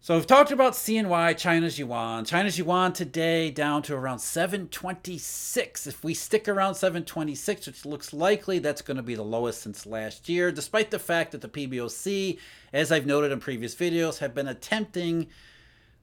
So 0.00 0.14
we've 0.14 0.26
talked 0.26 0.52
about 0.52 0.74
CNY, 0.74 1.36
China's 1.36 1.76
yuan. 1.76 2.24
China's 2.24 2.56
yuan 2.56 2.92
today 2.92 3.50
down 3.50 3.82
to 3.82 3.94
around 3.96 4.20
726. 4.20 5.88
If 5.88 6.04
we 6.04 6.14
stick 6.14 6.48
around 6.48 6.76
726, 6.76 7.66
which 7.66 7.84
looks 7.84 8.12
likely, 8.12 8.60
that's 8.60 8.80
going 8.80 8.96
to 8.96 9.02
be 9.02 9.16
the 9.16 9.24
lowest 9.24 9.60
since 9.62 9.86
last 9.86 10.28
year, 10.28 10.52
despite 10.52 10.92
the 10.92 11.00
fact 11.00 11.32
that 11.32 11.40
the 11.40 11.48
PBOC, 11.48 12.38
as 12.72 12.92
I've 12.92 13.06
noted 13.06 13.32
in 13.32 13.40
previous 13.40 13.74
videos, 13.74 14.18
have 14.18 14.34
been 14.34 14.46
attempting 14.46 15.26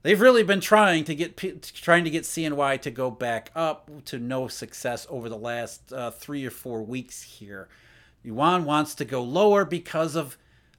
they've 0.02 0.20
really 0.20 0.44
been 0.44 0.60
trying 0.60 1.02
to 1.04 1.14
get 1.14 1.36
trying 1.74 2.04
to 2.04 2.10
get 2.10 2.24
CNY 2.24 2.80
to 2.82 2.90
go 2.90 3.10
back 3.10 3.50
up 3.56 3.90
to 4.04 4.18
no 4.18 4.46
success 4.46 5.06
over 5.08 5.30
the 5.30 5.38
last 5.38 5.90
uh, 5.92 6.10
three 6.10 6.44
or 6.44 6.50
four 6.50 6.82
weeks 6.82 7.22
here. 7.22 7.66
Yuan 8.22 8.66
wants 8.66 8.94
to 8.96 9.06
go 9.06 9.22
lower 9.22 9.64
because 9.64 10.14
of 10.14 10.36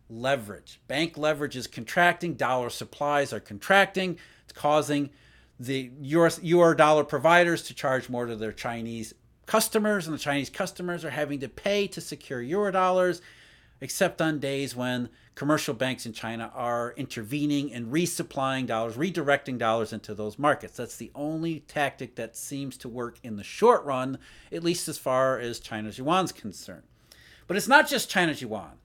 leverage. 0.10 0.80
Bank 0.88 1.18
leverage 1.18 1.56
is 1.56 1.68
contracting. 1.68 2.36
Dollar 2.36 2.70
supplies 2.70 3.34
are 3.34 3.40
contracting. 3.40 4.18
It's 4.44 4.54
causing 4.54 5.10
the 5.60 5.92
US, 6.02 6.42
euro 6.42 6.76
dollar 6.76 7.04
providers 7.04 7.64
to 7.64 7.74
charge 7.74 8.10
more 8.10 8.26
to 8.26 8.36
their 8.36 8.52
Chinese 8.52 9.14
customers 9.46 10.06
and 10.06 10.14
the 10.14 10.20
Chinese 10.20 10.50
customers 10.50 11.04
are 11.04 11.10
having 11.10 11.40
to 11.40 11.50
pay 11.50 11.88
to 11.88 12.02
secure 12.02 12.42
euro 12.42 12.72
dollars, 12.72 13.22
except 13.82 14.22
on 14.22 14.40
days 14.40 14.76
when 14.76 15.10
commercial 15.36 15.74
banks 15.74 16.06
in 16.06 16.14
China 16.14 16.52
are 16.54 16.94
intervening 16.98 17.72
and 17.74 17.92
resupplying 17.92 18.68
dollars, 18.68 18.96
redirecting 18.96 19.58
dollars 19.58 19.94
into 19.94 20.14
those 20.14 20.38
markets. 20.38 20.78
That's 20.78 20.98
the 20.98 21.12
only 21.16 21.62
tactic 21.62 22.16
that 22.16 22.36
seems 22.36 22.78
to 22.78 22.90
work 22.90 23.18
in 23.24 23.38
the 23.38 23.44
short 23.44 23.84
run, 23.86 24.18
at 24.52 24.64
least 24.64 24.88
as 24.88 24.98
far 24.98 25.40
as 25.40 25.60
China's 25.60 25.98
yuan's 25.98 26.32
concerned. 26.32 26.84
But 27.48 27.56
it's 27.56 27.68
not 27.68 27.88
just 27.88 28.10
China's 28.10 28.42
yuan. 28.42 28.80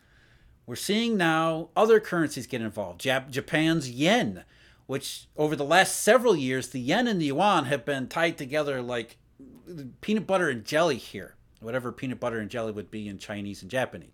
We're 0.66 0.76
seeing 0.76 1.16
now 1.16 1.70
other 1.76 2.00
currencies 2.00 2.46
get 2.46 2.60
involved. 2.60 3.00
Jap- 3.00 3.30
Japan's 3.30 3.90
yen, 3.90 4.44
which 4.86 5.26
over 5.36 5.56
the 5.56 5.64
last 5.64 6.00
several 6.00 6.36
years, 6.36 6.68
the 6.68 6.80
yen 6.80 7.06
and 7.06 7.20
the 7.20 7.26
yuan 7.26 7.64
have 7.66 7.84
been 7.84 8.08
tied 8.08 8.38
together 8.38 8.80
like 8.80 9.18
peanut 10.00 10.26
butter 10.26 10.48
and 10.48 10.64
jelly 10.64 10.96
here, 10.96 11.34
whatever 11.60 11.92
peanut 11.92 12.20
butter 12.20 12.38
and 12.38 12.50
jelly 12.50 12.72
would 12.72 12.90
be 12.90 13.08
in 13.08 13.18
Chinese 13.18 13.62
and 13.62 13.70
Japanese. 13.70 14.10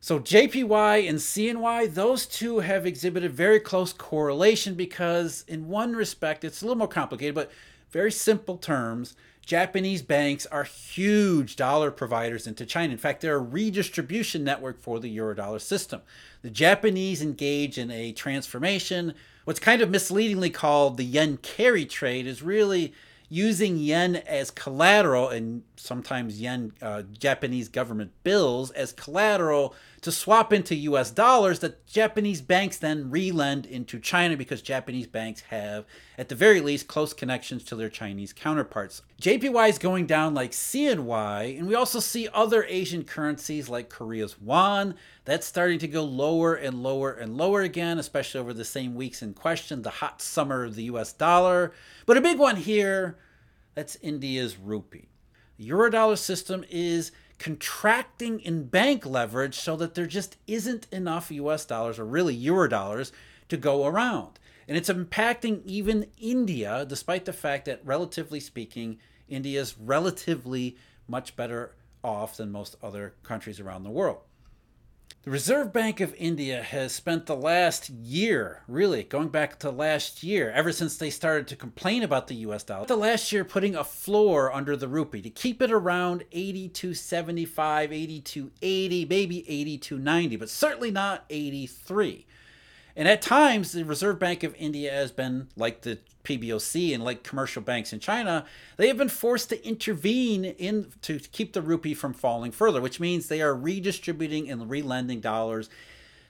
So 0.00 0.18
JPY 0.18 1.08
and 1.08 1.18
CNY, 1.18 1.94
those 1.94 2.26
two 2.26 2.58
have 2.58 2.84
exhibited 2.84 3.32
very 3.32 3.58
close 3.58 3.92
correlation 3.92 4.74
because 4.74 5.44
in 5.48 5.68
one 5.68 5.94
respect, 5.94 6.44
it's 6.44 6.60
a 6.60 6.66
little 6.66 6.76
more 6.76 6.88
complicated, 6.88 7.34
but 7.34 7.50
very 7.90 8.12
simple 8.12 8.58
terms, 8.58 9.14
Japanese 9.44 10.02
banks 10.02 10.46
are 10.46 10.64
huge 10.64 11.56
dollar 11.56 11.90
providers 11.90 12.46
into 12.46 12.64
China. 12.64 12.92
In 12.92 12.98
fact, 12.98 13.20
they're 13.20 13.36
a 13.36 13.40
redistribution 13.40 14.42
network 14.42 14.80
for 14.80 14.98
the 14.98 15.14
eurodollar 15.14 15.60
system. 15.60 16.00
The 16.42 16.50
Japanese 16.50 17.20
engage 17.20 17.76
in 17.76 17.90
a 17.90 18.12
transformation. 18.12 19.14
What's 19.44 19.60
kind 19.60 19.82
of 19.82 19.90
misleadingly 19.90 20.50
called 20.50 20.96
the 20.96 21.04
yen 21.04 21.36
carry 21.38 21.84
trade 21.84 22.26
is 22.26 22.42
really 22.42 22.94
using 23.34 23.78
yen 23.78 24.14
as 24.14 24.48
collateral 24.52 25.28
and 25.28 25.64
sometimes 25.74 26.40
yen 26.40 26.72
uh, 26.80 27.02
Japanese 27.18 27.68
government 27.68 28.12
bills 28.22 28.70
as 28.70 28.92
collateral 28.92 29.74
to 30.02 30.12
swap 30.12 30.52
into 30.52 30.74
US 30.76 31.10
dollars 31.10 31.58
that 31.58 31.84
Japanese 31.86 32.40
banks 32.40 32.76
then 32.76 33.10
relend 33.10 33.66
into 33.66 33.98
China 33.98 34.36
because 34.36 34.62
Japanese 34.62 35.08
banks 35.08 35.40
have, 35.48 35.84
at 36.16 36.28
the 36.28 36.34
very 36.36 36.60
least, 36.60 36.86
close 36.86 37.12
connections 37.12 37.64
to 37.64 37.74
their 37.74 37.88
Chinese 37.88 38.32
counterparts. 38.32 39.02
JPY 39.20 39.68
is 39.68 39.78
going 39.78 40.06
down 40.06 40.34
like 40.34 40.52
CNY, 40.52 41.58
and 41.58 41.66
we 41.66 41.74
also 41.74 42.00
see 42.00 42.28
other 42.34 42.64
Asian 42.68 43.02
currencies 43.02 43.68
like 43.68 43.88
Korea's 43.88 44.38
won. 44.40 44.94
That's 45.24 45.46
starting 45.46 45.78
to 45.78 45.88
go 45.88 46.04
lower 46.04 46.54
and 46.54 46.82
lower 46.82 47.10
and 47.12 47.36
lower 47.36 47.62
again, 47.62 47.98
especially 47.98 48.40
over 48.40 48.52
the 48.52 48.64
same 48.64 48.94
weeks 48.94 49.22
in 49.22 49.32
question, 49.32 49.82
the 49.82 49.90
hot 49.90 50.20
summer 50.20 50.64
of 50.64 50.76
the 50.76 50.84
US 50.84 51.14
dollar. 51.14 51.72
But 52.04 52.18
a 52.18 52.20
big 52.20 52.38
one 52.38 52.56
here, 52.56 53.16
that's 53.74 53.96
India's 53.96 54.56
rupee. 54.58 55.08
The 55.56 55.68
Eurodollar 55.68 56.18
system 56.18 56.64
is 56.70 57.12
contracting 57.38 58.40
in 58.40 58.64
bank 58.66 59.04
leverage 59.04 59.58
so 59.58 59.76
that 59.76 59.94
there 59.94 60.06
just 60.06 60.36
isn't 60.46 60.86
enough 60.92 61.30
US 61.30 61.64
dollars 61.64 61.98
or 61.98 62.04
really 62.04 62.34
euro 62.34 62.68
dollars 62.68 63.12
to 63.48 63.56
go 63.56 63.86
around. 63.86 64.38
And 64.66 64.76
it's 64.76 64.88
impacting 64.88 65.60
even 65.66 66.06
India, 66.18 66.86
despite 66.88 67.24
the 67.24 67.32
fact 67.32 67.66
that, 67.66 67.84
relatively 67.84 68.40
speaking, 68.40 68.98
India 69.28 69.60
is 69.60 69.76
relatively 69.78 70.76
much 71.06 71.36
better 71.36 71.74
off 72.02 72.36
than 72.36 72.50
most 72.50 72.76
other 72.82 73.14
countries 73.22 73.60
around 73.60 73.82
the 73.82 73.90
world. 73.90 74.20
The 75.24 75.30
Reserve 75.30 75.72
Bank 75.72 76.00
of 76.00 76.14
India 76.16 76.62
has 76.62 76.94
spent 76.94 77.24
the 77.24 77.34
last 77.34 77.88
year, 77.88 78.60
really 78.68 79.04
going 79.04 79.28
back 79.28 79.58
to 79.60 79.70
last 79.70 80.22
year, 80.22 80.50
ever 80.50 80.70
since 80.70 80.98
they 80.98 81.08
started 81.08 81.48
to 81.48 81.56
complain 81.56 82.02
about 82.02 82.26
the 82.26 82.34
US 82.34 82.62
dollar, 82.62 82.84
the 82.84 82.94
last 82.94 83.32
year 83.32 83.42
putting 83.42 83.74
a 83.74 83.84
floor 83.84 84.52
under 84.52 84.76
the 84.76 84.86
rupee 84.86 85.22
to 85.22 85.30
keep 85.30 85.62
it 85.62 85.72
around 85.72 86.24
82.75, 86.30 87.48
82.80, 88.22 89.08
maybe 89.08 89.42
82.90, 89.80 90.38
but 90.38 90.50
certainly 90.50 90.90
not 90.90 91.24
83. 91.30 92.26
And 92.96 93.08
at 93.08 93.22
times, 93.22 93.72
the 93.72 93.84
Reserve 93.84 94.18
Bank 94.18 94.44
of 94.44 94.54
India 94.54 94.92
has 94.92 95.10
been 95.10 95.48
like 95.56 95.82
the 95.82 95.98
PBOC 96.24 96.94
and 96.94 97.04
like 97.04 97.22
commercial 97.22 97.60
banks 97.60 97.92
in 97.92 98.00
China, 98.00 98.44
they 98.76 98.88
have 98.88 98.96
been 98.96 99.08
forced 99.08 99.48
to 99.50 99.66
intervene 99.66 100.44
in 100.44 100.92
to 101.02 101.18
keep 101.18 101.52
the 101.52 101.62
rupee 101.62 101.94
from 101.94 102.14
falling 102.14 102.52
further, 102.52 102.80
which 102.80 103.00
means 103.00 103.26
they 103.26 103.42
are 103.42 103.54
redistributing 103.54 104.48
and 104.48 104.70
relending 104.70 105.20
dollars. 105.20 105.68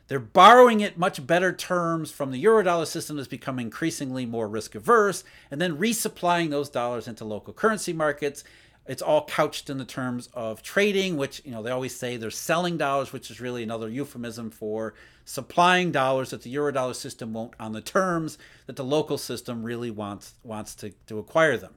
They're 0.09 0.19
borrowing 0.19 0.83
at 0.83 0.99
much 0.99 1.27
better 1.27 1.53
terms 1.53 2.11
from 2.11 2.31
the 2.31 2.43
eurodollar 2.43 2.87
system 2.87 3.17
that's 3.17 3.29
become 3.29 3.59
increasingly 3.59 4.27
more 4.27 4.49
risk 4.49 4.75
averse, 4.75 5.25
and 5.51 5.61
then 5.61 5.79
resupplying 5.79 6.51
those 6.51 6.69
dollars 6.69 7.09
into 7.09 7.25
local 7.25 7.55
currency 7.55 7.93
markets 7.93 8.45
it's 8.87 9.03
all 9.03 9.25
couched 9.25 9.71
in 9.71 9.79
the 9.79 9.85
terms 9.85 10.29
of 10.35 10.63
trading, 10.63 11.17
which 11.17 11.43
you 11.45 11.53
know 11.53 11.63
they 11.63 11.71
always 11.71 11.97
say 11.97 12.17
they're 12.17 12.31
selling 12.31 12.77
dollars, 12.77 13.13
which 13.13 13.31
is 13.31 13.41
really 13.41 13.63
another 13.63 13.89
euphemism 13.89 14.51
for 14.51 14.95
supplying 15.25 15.91
dollars 15.91 16.31
that 16.31 16.43
the 16.43 16.55
eurodollar 16.55 16.95
system 16.95 17.33
won't 17.33 17.55
on 17.59 17.73
the 17.73 17.81
terms 17.81 18.37
that 18.67 18.77
the 18.77 18.85
local 18.85 19.17
system 19.17 19.63
really 19.63 19.91
wants 19.91 20.35
wants 20.43 20.75
to, 20.75 20.91
to 21.07 21.19
acquire 21.19 21.57
them. 21.57 21.75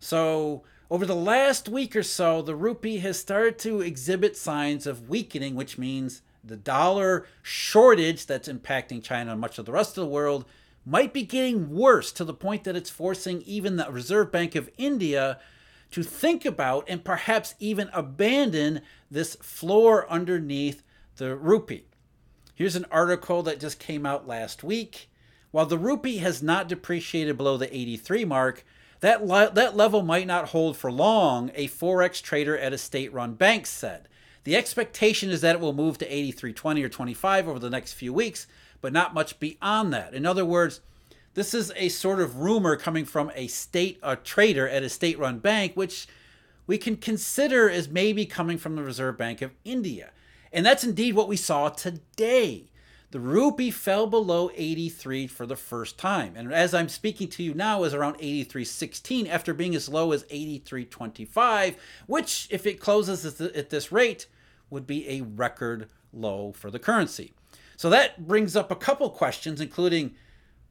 So 0.00 0.62
over 0.90 1.06
the 1.06 1.16
last 1.16 1.68
week 1.68 1.94
or 1.94 2.02
so, 2.02 2.42
the 2.42 2.56
rupee 2.56 2.98
has 2.98 3.18
started 3.18 3.58
to 3.60 3.80
exhibit 3.80 4.36
signs 4.36 4.86
of 4.86 5.08
weakening, 5.08 5.54
which 5.54 5.78
means 5.78 6.22
the 6.42 6.56
dollar 6.56 7.26
shortage 7.42 8.26
that's 8.26 8.48
impacting 8.48 9.02
China 9.02 9.32
and 9.32 9.40
much 9.40 9.58
of 9.58 9.64
the 9.64 9.72
rest 9.72 9.96
of 9.96 10.02
the 10.02 10.10
world 10.10 10.44
might 10.84 11.12
be 11.12 11.24
getting 11.24 11.74
worse 11.74 12.12
to 12.12 12.24
the 12.24 12.34
point 12.34 12.62
that 12.62 12.76
it's 12.76 12.90
forcing 12.90 13.42
even 13.42 13.76
the 13.76 13.90
Reserve 13.90 14.30
Bank 14.30 14.54
of 14.54 14.70
India 14.78 15.40
to 15.90 16.02
think 16.02 16.44
about 16.44 16.84
and 16.88 17.04
perhaps 17.04 17.54
even 17.58 17.88
abandon 17.92 18.80
this 19.10 19.36
floor 19.36 20.08
underneath 20.10 20.82
the 21.16 21.36
rupee. 21.36 21.86
Here's 22.54 22.76
an 22.76 22.86
article 22.90 23.42
that 23.42 23.60
just 23.60 23.78
came 23.78 24.06
out 24.06 24.26
last 24.26 24.64
week. 24.64 25.10
While 25.50 25.66
the 25.66 25.78
rupee 25.78 26.18
has 26.18 26.42
not 26.42 26.68
depreciated 26.68 27.36
below 27.36 27.56
the 27.56 27.74
83 27.74 28.24
mark, 28.24 28.64
that, 29.00 29.26
le- 29.26 29.50
that 29.52 29.76
level 29.76 30.02
might 30.02 30.26
not 30.26 30.48
hold 30.48 30.76
for 30.76 30.90
long, 30.90 31.50
a 31.54 31.68
Forex 31.68 32.22
trader 32.22 32.56
at 32.56 32.72
a 32.72 32.78
state 32.78 33.12
run 33.12 33.34
bank 33.34 33.66
said. 33.66 34.08
The 34.44 34.56
expectation 34.56 35.30
is 35.30 35.40
that 35.40 35.56
it 35.56 35.60
will 35.60 35.72
move 35.72 35.98
to 35.98 36.08
83.20 36.08 36.84
or 36.84 36.88
25 36.88 37.48
over 37.48 37.58
the 37.58 37.70
next 37.70 37.94
few 37.94 38.12
weeks, 38.12 38.46
but 38.80 38.92
not 38.92 39.14
much 39.14 39.38
beyond 39.40 39.92
that. 39.92 40.14
In 40.14 40.24
other 40.24 40.44
words, 40.44 40.80
this 41.36 41.52
is 41.52 41.70
a 41.76 41.90
sort 41.90 42.18
of 42.18 42.38
rumor 42.38 42.76
coming 42.76 43.04
from 43.04 43.30
a 43.34 43.46
state 43.46 44.00
a 44.02 44.16
trader 44.16 44.66
at 44.66 44.82
a 44.82 44.88
state-run 44.88 45.38
bank, 45.38 45.74
which 45.74 46.08
we 46.66 46.78
can 46.78 46.96
consider 46.96 47.68
as 47.68 47.90
maybe 47.90 48.24
coming 48.24 48.56
from 48.56 48.74
the 48.74 48.82
Reserve 48.82 49.18
Bank 49.18 49.42
of 49.42 49.52
India. 49.62 50.12
And 50.50 50.64
that's 50.64 50.82
indeed 50.82 51.14
what 51.14 51.28
we 51.28 51.36
saw 51.36 51.68
today. 51.68 52.70
The 53.10 53.20
rupee 53.20 53.70
fell 53.70 54.06
below 54.06 54.50
83 54.54 55.26
for 55.26 55.44
the 55.44 55.56
first 55.56 55.98
time. 55.98 56.32
And 56.36 56.52
as 56.54 56.72
I'm 56.72 56.88
speaking 56.88 57.28
to 57.28 57.42
you 57.42 57.52
now 57.52 57.84
is 57.84 57.92
around 57.92 58.16
83.16 58.16 59.28
after 59.28 59.52
being 59.52 59.76
as 59.76 59.90
low 59.90 60.12
as 60.12 60.24
83.25, 60.24 61.76
which 62.06 62.48
if 62.50 62.64
it 62.64 62.80
closes 62.80 63.40
at 63.40 63.68
this 63.68 63.92
rate 63.92 64.26
would 64.70 64.86
be 64.86 65.06
a 65.08 65.20
record 65.20 65.90
low 66.14 66.52
for 66.52 66.70
the 66.70 66.78
currency. 66.78 67.34
So 67.76 67.90
that 67.90 68.26
brings 68.26 68.56
up 68.56 68.70
a 68.70 68.76
couple 68.76 69.10
questions 69.10 69.60
including 69.60 70.14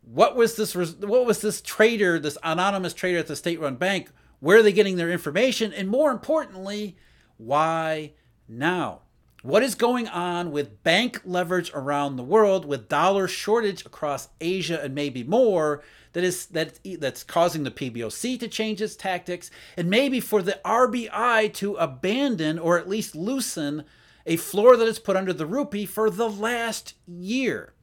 what 0.06 0.36
was 0.36 0.56
this 0.56 0.76
what 0.76 1.26
was 1.26 1.42
this 1.42 1.62
trader 1.62 2.20
this 2.20 2.38
anonymous 2.44 2.94
trader 2.94 3.20
at 3.20 3.28
the 3.28 3.36
state-run 3.36 3.76
bank? 3.76 4.10
Where 4.40 4.58
are 4.58 4.64
they 4.64 4.74
getting 4.74 4.98
their 4.98 5.12
information? 5.12 5.74
And 5.74 5.90
more 5.90 6.12
importantly 6.12 6.96
why 7.38 8.14
now? 8.48 9.02
What 9.42 9.62
is 9.62 9.76
going 9.76 10.08
on 10.08 10.52
with 10.52 10.84
bank 10.84 11.22
leverage 11.24 11.72
around 11.74 12.16
the 12.16 12.24
world 12.24 12.66
with 12.66 12.90
dollar 12.90 13.28
shortage 13.28 13.86
across 13.86 14.30
asia 14.42 14.82
and 14.82 14.96
maybe 14.96 15.24
more 15.24 15.84
that 16.14 16.24
is 16.24 16.48
that 16.48 16.80
that's 17.00 17.24
causing 17.24 17.64
the 17.64 17.72
PBOC 17.72 18.40
to 18.40 18.48
change 18.48 18.82
its 18.82 18.96
tactics 18.96 19.52
and 19.78 19.90
maybe 19.90 20.20
for 20.20 20.42
the 20.42 20.60
RBI 20.66 21.54
to 21.56 21.76
abandon 21.76 22.58
or 22.58 22.80
at 22.80 22.90
least 22.90 23.16
loosen 23.16 23.84
a 24.26 24.38
floor 24.38 24.78
that 24.78 24.88
is 24.88 24.98
put 24.98 25.16
under 25.16 25.34
the 25.34 25.46
rupee 25.46 25.86
for 25.86 26.10
the 26.10 26.30
last 26.30 26.96
year 27.06 27.74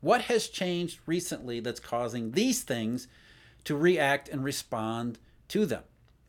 what 0.00 0.22
has 0.22 0.48
changed 0.48 1.00
recently 1.06 1.60
that's 1.60 1.80
causing 1.80 2.32
these 2.32 2.62
things 2.62 3.08
to 3.64 3.76
react 3.76 4.28
and 4.28 4.42
respond 4.42 5.18
to 5.48 5.66
them? 5.66 5.82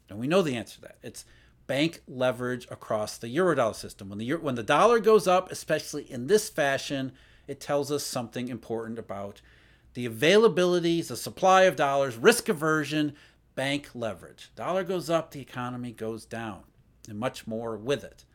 And 0.10 0.20
we 0.20 0.28
know 0.28 0.42
the 0.42 0.56
answer 0.56 0.75
to 0.75 0.82
that. 0.82 0.98
It's 1.01 1.25
bank 1.68 2.01
leverage 2.08 2.68
across 2.70 3.18
the 3.18 3.34
eurodollar 3.34 3.75
system. 3.75 4.10
When 4.10 4.18
the 4.18 4.34
when 4.34 4.56
the 4.56 4.63
dollar 4.63 5.00
goes 5.00 5.28
up, 5.28 5.51
especially 5.51 6.12
in 6.12 6.28
this 6.28 6.50
fashion, 6.50 7.13
it 7.48 7.62
tells 7.62 7.92
us 7.92 8.04
something 8.04 8.50
important 8.50 9.00
about 9.00 9.42
the 9.94 10.06
availability, 10.06 11.01
the 11.01 11.16
supply 11.16 11.63
of 11.63 11.75
dollars, 11.75 12.18
risk 12.18 12.50
aversion, 12.50 13.13
bank 13.56 13.90
leverage. 13.94 14.51
Dollar 14.56 14.84
goes 14.84 15.10
up, 15.10 15.32
the 15.32 15.42
economy 15.42 15.92
goes 15.92 16.25
down, 16.25 16.63
and 17.08 17.20
much 17.20 17.48
more 17.48 17.78
with 17.78 18.04
it. 18.04 18.25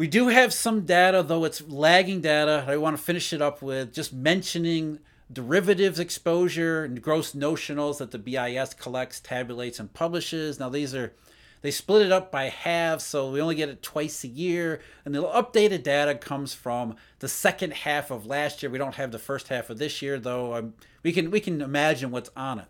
We 0.00 0.08
do 0.08 0.28
have 0.28 0.54
some 0.54 0.86
data, 0.86 1.22
though 1.22 1.44
it's 1.44 1.68
lagging 1.68 2.22
data. 2.22 2.64
I 2.66 2.78
want 2.78 2.96
to 2.96 3.02
finish 3.02 3.34
it 3.34 3.42
up 3.42 3.60
with 3.60 3.92
just 3.92 4.14
mentioning 4.14 4.98
derivatives 5.30 5.98
exposure 5.98 6.84
and 6.84 7.02
gross 7.02 7.32
notionals 7.34 7.98
that 7.98 8.10
the 8.10 8.18
BIS 8.18 8.72
collects, 8.72 9.20
tabulates, 9.20 9.78
and 9.78 9.92
publishes. 9.92 10.58
Now, 10.58 10.70
these 10.70 10.94
are 10.94 11.12
They 11.60 11.70
split 11.70 12.06
it 12.06 12.12
up 12.12 12.32
by 12.32 12.48
halves, 12.48 13.04
so 13.04 13.30
we 13.30 13.42
only 13.42 13.56
get 13.56 13.68
it 13.68 13.82
twice 13.82 14.24
a 14.24 14.28
year. 14.28 14.80
And 15.04 15.14
the 15.14 15.22
updated 15.22 15.82
data 15.82 16.14
comes 16.14 16.54
from 16.54 16.96
the 17.18 17.28
second 17.28 17.74
half 17.74 18.10
of 18.10 18.24
last 18.24 18.62
year. 18.62 18.72
We 18.72 18.78
don't 18.78 18.94
have 18.94 19.12
the 19.12 19.18
first 19.18 19.48
half 19.48 19.68
of 19.68 19.76
this 19.76 20.00
year, 20.00 20.18
though. 20.18 20.54
Um, 20.54 20.72
we 21.02 21.12
can 21.12 21.30
we 21.30 21.40
can 21.40 21.60
imagine 21.60 22.10
what's 22.10 22.30
on 22.34 22.58
it. 22.58 22.68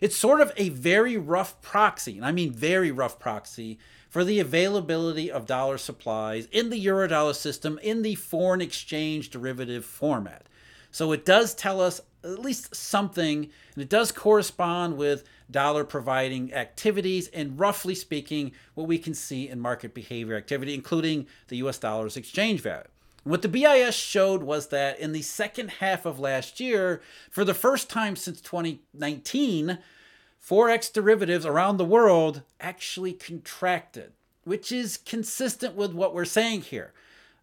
It's 0.00 0.16
sort 0.16 0.40
of 0.40 0.50
a 0.56 0.70
very 0.70 1.16
rough 1.16 1.62
proxy, 1.62 2.16
and 2.16 2.26
I 2.26 2.32
mean 2.32 2.52
very 2.52 2.90
rough 2.90 3.20
proxy 3.20 3.78
for 4.14 4.22
the 4.22 4.38
availability 4.38 5.28
of 5.28 5.44
dollar 5.44 5.76
supplies 5.76 6.46
in 6.52 6.70
the 6.70 6.86
eurodollar 6.86 7.34
system 7.34 7.80
in 7.82 8.02
the 8.02 8.14
foreign 8.14 8.60
exchange 8.60 9.28
derivative 9.28 9.84
format. 9.84 10.46
So 10.92 11.10
it 11.10 11.24
does 11.24 11.52
tell 11.52 11.80
us 11.80 12.00
at 12.22 12.38
least 12.38 12.76
something, 12.76 13.50
and 13.74 13.82
it 13.82 13.88
does 13.88 14.12
correspond 14.12 14.96
with 14.96 15.24
dollar 15.50 15.82
providing 15.82 16.54
activities, 16.54 17.26
and 17.34 17.58
roughly 17.58 17.96
speaking, 17.96 18.52
what 18.74 18.86
we 18.86 18.98
can 18.98 19.14
see 19.14 19.48
in 19.48 19.58
market 19.58 19.94
behavior 19.94 20.36
activity, 20.36 20.74
including 20.74 21.26
the 21.48 21.56
US 21.56 21.78
dollar's 21.78 22.16
exchange 22.16 22.60
value. 22.60 22.86
what 23.24 23.42
the 23.42 23.48
BIS 23.48 23.96
showed 23.96 24.44
was 24.44 24.68
that 24.68 25.00
in 25.00 25.10
the 25.10 25.22
second 25.22 25.70
half 25.80 26.06
of 26.06 26.20
last 26.20 26.60
year, 26.60 27.02
for 27.32 27.44
the 27.44 27.52
first 27.52 27.90
time 27.90 28.14
since 28.14 28.40
2019, 28.40 29.78
Forex 30.46 30.92
derivatives 30.92 31.46
around 31.46 31.78
the 31.78 31.84
world 31.84 32.42
actually 32.60 33.12
contracted, 33.14 34.12
which 34.44 34.70
is 34.70 34.98
consistent 34.98 35.74
with 35.74 35.94
what 35.94 36.14
we're 36.14 36.26
saying 36.26 36.62
here. 36.62 36.92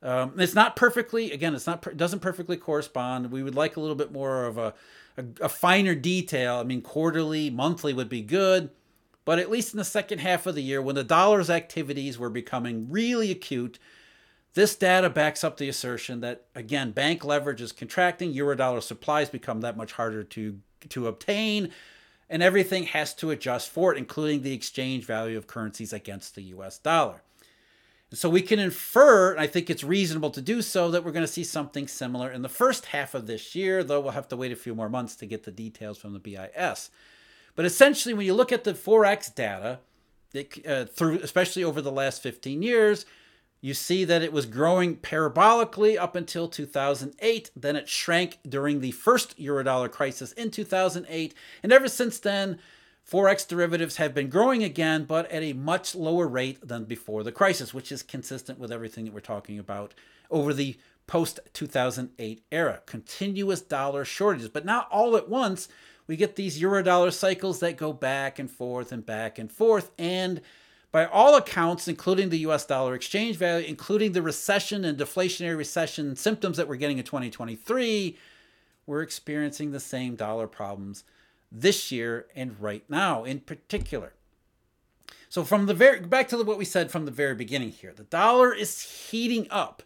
Um, 0.04 0.40
it's 0.40 0.56
not 0.56 0.76
perfectly, 0.76 1.32
again, 1.32 1.56
it's 1.56 1.68
not, 1.68 1.98
doesn't 1.98 2.20
perfectly 2.20 2.58
correspond. 2.58 3.32
We 3.32 3.44
would 3.44 3.56
like 3.56 3.76
a 3.76 3.80
little 3.80 3.96
bit 3.96 4.12
more 4.12 4.46
of 4.46 4.58
a, 4.58 4.74
a, 5.18 5.26
a 5.42 5.50
finer 5.50 5.96
detail. 5.96 6.58
I 6.58 6.64
mean, 6.64 6.82
quarterly, 6.82 7.50
monthly 7.50 7.94
would 7.94 8.10
be 8.10 8.22
good, 8.22 8.70
but 9.26 9.40
at 9.40 9.50
least 9.50 9.74
in 9.74 9.78
the 9.78 9.84
second 9.84 10.20
half 10.20 10.46
of 10.46 10.56
the 10.56 10.64
year, 10.64 10.82
when 10.82 10.96
the 10.96 11.04
dollar's 11.04 11.50
activities 11.50 12.20
were 12.20 12.30
becoming 12.30 12.90
really 12.90 13.32
acute, 13.32 13.80
this 14.54 14.76
data 14.76 15.10
backs 15.10 15.44
up 15.44 15.58
the 15.58 15.70
assertion 15.70 16.20
that, 16.22 16.46
again, 16.56 16.92
bank 16.92 17.24
leverage 17.24 17.62
is 17.62 17.72
contracting, 17.72 18.32
euro 18.32 18.56
eurodollar 18.56 18.82
supplies 18.82 19.30
become 19.30 19.62
that 19.62 19.78
much 19.78 19.94
harder 19.94 20.24
to, 20.24 20.60
to 20.90 21.08
obtain, 21.08 21.72
and 22.32 22.42
everything 22.42 22.86
has 22.86 23.14
to 23.16 23.30
adjust 23.30 23.70
for 23.70 23.94
it, 23.94 23.98
including 23.98 24.42
the 24.42 24.54
exchange 24.54 25.06
value 25.06 25.38
of 25.38 25.48
currencies 25.48 25.92
against 25.92 26.34
the 26.34 26.44
US 26.44 26.80
dollar. 26.80 27.22
So 28.14 28.30
we 28.30 28.42
can 28.42 28.58
infer, 28.58 29.32
and 29.32 29.40
I 29.40 29.48
think 29.48 29.70
it's 29.70 29.84
reasonable 29.84 30.32
to 30.32 30.42
do 30.42 30.62
so, 30.62 30.90
that 30.92 31.04
we're 31.04 31.12
going 31.12 31.26
to 31.26 31.32
see 31.32 31.44
something 31.44 31.88
similar 31.88 32.32
in 32.32 32.42
the 32.42 32.50
first 32.50 32.88
half 32.88 33.14
of 33.14 33.28
this 33.28 33.54
year, 33.54 33.84
though 33.84 34.00
we'll 34.00 34.12
have 34.12 34.30
to 34.30 34.38
wait 34.38 34.52
a 34.52 34.56
few 34.56 34.74
more 34.74 34.90
months 34.90 35.16
to 35.18 35.26
get 35.26 35.44
the 35.44 35.52
details 35.52 35.98
from 35.98 36.14
the 36.14 36.20
BIS. 36.20 36.90
But 37.56 37.66
essentially, 37.66 38.14
when 38.14 38.26
you 38.26 38.34
look 38.34 38.52
at 38.54 38.64
the 38.64 38.74
Forex 38.74 39.34
data, 39.34 39.80
it, 40.34 40.66
uh, 40.66 40.86
through 40.86 41.20
especially 41.20 41.66
over 41.66 41.82
the 41.82 41.92
last 41.92 42.24
15 42.24 42.62
years, 42.62 43.06
you 43.62 43.76
see 43.76 44.04
that 44.06 44.24
it 44.24 44.34
was 44.34 44.48
growing 44.48 44.98
parabolically 44.98 45.98
up 45.98 46.16
until 46.16 46.48
2008. 46.48 47.52
Then 47.56 47.76
it 47.76 47.88
shrank 47.88 48.40
during 48.48 48.82
the 48.82 48.92
first 48.92 49.38
eurodollar 49.40 49.92
crisis 49.92 50.32
in 50.32 50.50
2008. 50.50 51.36
And 51.62 51.72
ever 51.72 51.88
since 51.88 52.20
then, 52.20 52.58
Forex 53.10 53.48
derivatives 53.48 53.98
have 53.98 54.16
been 54.16 54.30
growing 54.30 54.64
again, 54.64 55.06
but 55.06 55.30
at 55.32 55.44
a 55.44 55.54
much 55.54 55.94
lower 55.94 56.28
rate 56.28 56.68
than 56.68 56.86
before 56.86 57.24
the 57.24 57.32
crisis, 57.32 57.74
which 57.74 57.92
is 57.92 58.02
consistent 58.02 58.58
with 58.58 58.72
everything 58.72 59.06
that 59.06 59.14
we're 59.14 59.20
talking 59.20 59.60
about 59.60 59.94
over 60.32 60.54
the 60.54 60.78
post 61.06 61.40
2008 61.54 62.44
era. 62.52 62.82
Continuous 62.86 63.62
dollar 63.62 64.06
shortages, 64.06 64.50
but 64.50 64.66
not 64.66 64.88
all 64.90 65.16
at 65.16 65.30
once. 65.30 65.68
We 66.08 66.16
get 66.16 66.36
these 66.36 66.60
eurodollar 66.60 67.14
cycles 67.14 67.60
that 67.60 67.78
go 67.78 67.94
back 67.94 68.40
and 68.40 68.50
forth 68.50 68.92
and 68.92 69.06
back 69.06 69.38
and 69.38 69.52
forth. 69.52 69.92
And 70.00 70.42
by 70.92 71.06
all 71.06 71.36
accounts, 71.36 71.88
including 71.88 72.30
the 72.30 72.40
US 72.40 72.66
dollar 72.66 72.96
exchange 72.96 73.38
value, 73.38 73.66
including 73.66 74.12
the 74.12 74.22
recession 74.22 74.84
and 74.84 74.98
deflationary 74.98 75.58
recession 75.58 76.16
symptoms 76.16 76.58
that 76.58 76.68
we're 76.68 76.76
getting 76.76 76.98
in 76.98 77.04
2023, 77.04 78.18
we're 78.86 79.02
experiencing 79.02 79.72
the 79.72 79.80
same 79.80 80.16
dollar 80.16 80.48
problems 80.48 81.04
this 81.52 81.92
year 81.92 82.28
and 82.36 82.60
right 82.60 82.84
now 82.90 83.24
in 83.24 83.40
particular. 83.40 84.14
So 85.30 85.44
from 85.44 85.66
the 85.66 85.74
very 85.74 86.02
back 86.02 86.28
to 86.30 86.44
what 86.44 86.58
we 86.58 86.66
said 86.66 86.92
from 86.92 87.06
the 87.06 87.12
very 87.12 87.36
beginning 87.36 87.72
here, 87.72 87.94
the 87.94 88.04
dollar 88.04 88.54
is 88.54 88.82
heating 88.82 89.48
up. 89.50 89.84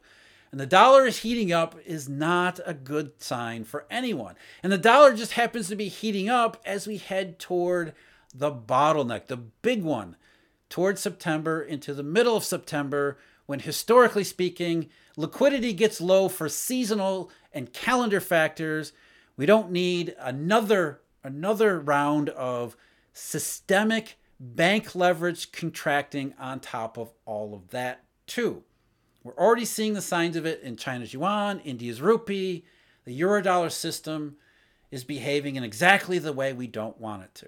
And 0.51 0.59
the 0.59 0.65
dollar 0.65 1.05
is 1.05 1.19
heating 1.19 1.51
up 1.51 1.75
is 1.85 2.07
not 2.07 2.59
a 2.65 2.73
good 2.73 3.21
sign 3.21 3.65
for 3.65 3.85
anyone. 3.91 4.35
And 4.63 4.71
the 4.71 4.77
dollar 4.77 5.13
just 5.13 5.33
happens 5.33 5.67
to 5.67 5.75
be 5.75 5.89
heating 5.89 6.29
up 6.29 6.61
as 6.65 6.87
we 6.87 6.97
head 6.97 7.39
toward 7.39 7.93
the 8.33 8.51
bottleneck, 8.51 9.27
the 9.27 9.37
big 9.37 9.83
one, 9.83 10.15
toward 10.69 10.97
September 10.99 11.61
into 11.61 11.93
the 11.93 12.03
middle 12.03 12.35
of 12.35 12.43
September, 12.43 13.17
when 13.45 13.59
historically 13.59 14.23
speaking, 14.23 14.89
liquidity 15.15 15.73
gets 15.73 16.01
low 16.01 16.27
for 16.27 16.49
seasonal 16.49 17.31
and 17.53 17.73
calendar 17.73 18.19
factors. 18.19 18.91
We 19.37 19.45
don't 19.45 19.71
need 19.71 20.15
another 20.19 21.01
another 21.23 21.79
round 21.79 22.29
of 22.29 22.77
systemic 23.11 24.17
bank 24.39 24.93
leverage 24.93 25.51
contracting 25.51 26.33
on 26.39 26.59
top 26.59 26.97
of 26.97 27.11
all 27.25 27.55
of 27.55 27.69
that, 27.69 28.03
too. 28.27 28.63
We're 29.23 29.33
already 29.33 29.65
seeing 29.65 29.93
the 29.93 30.01
signs 30.01 30.35
of 30.35 30.45
it 30.45 30.61
in 30.61 30.75
China's 30.75 31.13
yuan, 31.13 31.59
India's 31.61 32.01
rupee. 32.01 32.63
The 33.05 33.19
eurodollar 33.19 33.71
system 33.71 34.37
is 34.91 35.03
behaving 35.03 35.55
in 35.55 35.63
exactly 35.63 36.19
the 36.19 36.33
way 36.33 36.53
we 36.53 36.67
don't 36.67 36.99
want 36.99 37.23
it 37.23 37.33
to. 37.35 37.47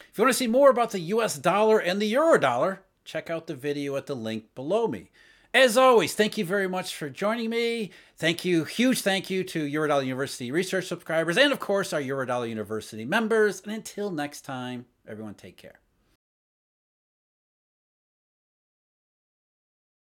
If 0.00 0.18
you 0.18 0.24
want 0.24 0.32
to 0.32 0.38
see 0.38 0.46
more 0.46 0.70
about 0.70 0.90
the 0.90 1.00
US 1.00 1.38
dollar 1.38 1.78
and 1.78 2.00
the 2.00 2.12
eurodollar, 2.12 2.78
check 3.04 3.30
out 3.30 3.46
the 3.46 3.54
video 3.54 3.96
at 3.96 4.06
the 4.06 4.16
link 4.16 4.54
below 4.54 4.86
me. 4.86 5.10
As 5.54 5.78
always, 5.78 6.14
thank 6.14 6.36
you 6.36 6.44
very 6.44 6.68
much 6.68 6.94
for 6.94 7.08
joining 7.08 7.48
me. 7.50 7.90
Thank 8.16 8.44
you, 8.44 8.64
huge 8.64 9.00
thank 9.00 9.30
you 9.30 9.42
to 9.44 9.66
Eurodollar 9.66 10.04
University 10.04 10.52
research 10.52 10.86
subscribers 10.86 11.38
and, 11.38 11.52
of 11.52 11.58
course, 11.58 11.92
our 11.92 12.02
Eurodollar 12.02 12.48
University 12.48 13.06
members. 13.06 13.62
And 13.62 13.72
until 13.72 14.10
next 14.10 14.42
time, 14.42 14.84
everyone 15.06 15.34
take 15.34 15.56
care. 15.56 15.80